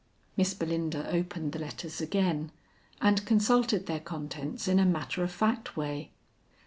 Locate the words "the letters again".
1.51-2.51